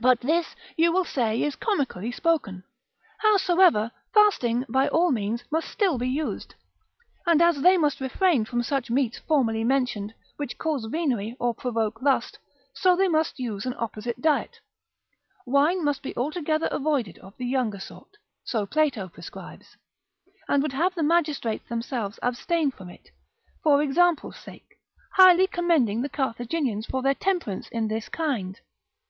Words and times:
But 0.00 0.22
this, 0.22 0.56
you 0.78 0.90
will 0.92 1.04
say, 1.04 1.42
is 1.42 1.54
comically 1.54 2.10
spoken. 2.10 2.64
Howsoever, 3.18 3.90
fasting, 4.14 4.64
by 4.66 4.88
all 4.88 5.10
means, 5.10 5.44
must 5.50 5.66
be 5.68 5.72
still 5.72 6.02
used; 6.02 6.54
and 7.26 7.42
as 7.42 7.60
they 7.60 7.76
must 7.76 8.00
refrain 8.00 8.46
from 8.46 8.62
such 8.62 8.90
meats 8.90 9.18
formerly 9.18 9.64
mentioned, 9.64 10.14
which 10.38 10.56
cause 10.56 10.86
venery, 10.86 11.36
or 11.38 11.52
provoke 11.52 12.00
lust, 12.00 12.38
so 12.74 12.96
they 12.96 13.08
must 13.08 13.38
use 13.38 13.66
an 13.66 13.74
opposite 13.76 14.22
diet. 14.22 14.58
Wine 15.44 15.84
must 15.84 16.02
be 16.02 16.16
altogether 16.16 16.68
avoided 16.70 17.18
of 17.18 17.36
the 17.36 17.44
younger 17.44 17.78
sort. 17.78 18.16
So 18.44 18.64
Plato 18.64 19.06
prescribes, 19.08 19.76
and 20.48 20.62
would 20.62 20.72
have 20.72 20.94
the 20.94 21.02
magistrates 21.02 21.68
themselves 21.68 22.18
abstain 22.22 22.70
from 22.70 22.88
it, 22.88 23.10
for 23.62 23.82
example's 23.82 24.38
sake, 24.38 24.78
highly 25.16 25.46
commending 25.46 26.00
the 26.00 26.08
Carthaginians 26.08 26.86
for 26.86 27.02
their 27.02 27.12
temperance 27.14 27.68
in 27.68 27.88
this 27.88 28.08
kind. 28.08 28.58